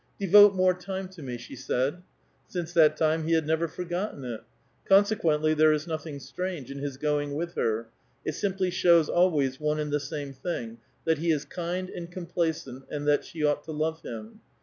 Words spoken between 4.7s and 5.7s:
CLsonsequently,